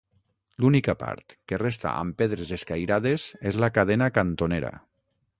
L'única 0.63 0.93
part 1.01 1.35
que 1.51 1.59
resta 1.61 1.91
amb 2.05 2.17
pedres 2.21 2.53
escairades 2.57 3.25
és 3.51 3.59
la 3.65 3.69
cadena 3.75 4.09
cantonera. 4.17 4.73